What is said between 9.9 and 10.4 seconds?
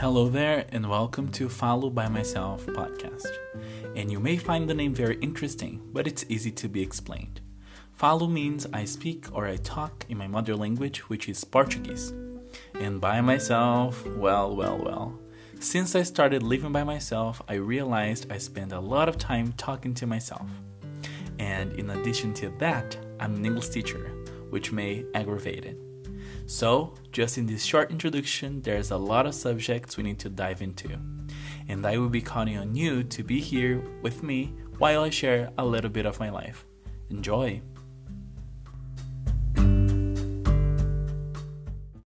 in my